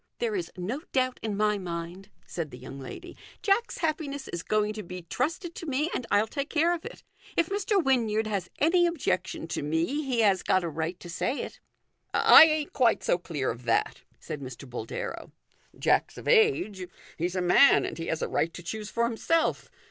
"There 0.17 0.35
is 0.35 0.49
no 0.57 0.81
doubt 0.93 1.19
in 1.21 1.37
my 1.37 1.59
mind/' 1.59 2.09
said 2.25 2.49
the 2.49 2.57
young 2.57 2.79
lady." 2.79 3.15
Jack's 3.43 3.77
happiness 3.77 4.27
is 4.29 4.41
going 4.41 4.73
to 4.73 4.81
be 4.81 5.03
trusted 5.03 5.53
to 5.53 5.67
me, 5.67 5.91
and 5.93 6.07
I'll 6.09 6.25
take 6.25 6.49
care 6.49 6.73
of 6.73 6.83
it. 6.83 7.03
If 7.37 7.49
Mr. 7.49 7.77
Wynyard 7.83 8.25
has 8.25 8.49
any 8.57 8.87
objection 8.87 9.47
to 9.49 9.61
me 9.61 10.01
he 10.03 10.21
has 10.21 10.41
got 10.41 10.63
a 10.63 10.69
right 10.69 10.99
to 11.01 11.07
say 11.07 11.41
it."" 11.41 11.59
I 12.15 12.45
ain't 12.45 12.73
quite 12.73 13.03
so 13.03 13.19
clear 13.19 13.51
of 13.51 13.65
that," 13.65 14.01
said 14.19 14.41
Mr. 14.41 14.67
Boldero. 14.67 15.33
"Jack's 15.77 16.17
of 16.17 16.27
age; 16.27 16.87
he's 17.19 17.35
a 17.35 17.39
man, 17.43 17.85
and 17.85 17.99
he 17.99 18.07
has 18.07 18.23
a 18.23 18.27
right 18.27 18.51
to 18.55 18.63
choose 18.63 18.89
for 18.89 19.03
himself. 19.03 19.69